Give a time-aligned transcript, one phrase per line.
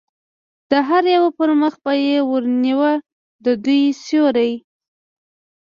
[0.71, 2.93] د هر یوه پر مخ به یې ور نیوه،
[3.45, 4.53] د دوی سیوری.